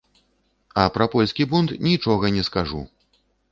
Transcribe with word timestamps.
А 0.83 0.85
пра 0.95 1.07
польскі 1.17 1.47
бунт 1.53 1.75
нічога 1.89 2.35
не 2.39 2.43
скажу! 2.51 2.83